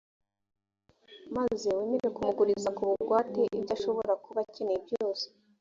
[1.35, 5.25] maze wemere kumuguriza ku bugwate ibyo ashobora kuba akeneye byose.